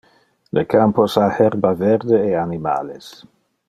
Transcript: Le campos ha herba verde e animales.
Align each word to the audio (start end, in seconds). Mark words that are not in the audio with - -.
Le 0.57 0.63
campos 0.71 1.19
ha 1.19 1.27
herba 1.41 1.75
verde 1.85 2.19
e 2.31 2.35
animales. 2.47 3.17